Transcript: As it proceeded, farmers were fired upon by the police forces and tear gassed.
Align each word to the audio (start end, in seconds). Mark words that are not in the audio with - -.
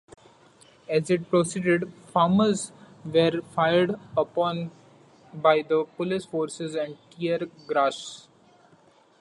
As 0.89 1.11
it 1.11 1.29
proceeded, 1.29 1.93
farmers 2.11 2.71
were 3.05 3.41
fired 3.53 3.93
upon 4.17 4.71
by 5.31 5.61
the 5.61 5.85
police 5.95 6.25
forces 6.25 6.73
and 6.73 6.97
tear 7.11 7.41
gassed. 7.69 8.27